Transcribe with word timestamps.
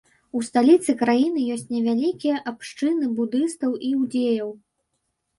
У 0.37 0.39
сталіцы 0.45 0.93
краіны 1.01 1.43
ёсць 1.55 1.67
невялікія 1.73 2.39
абшчыны 2.51 3.09
будыстаў 3.19 3.75
і 3.83 3.91
іўдзеяў. 3.91 4.49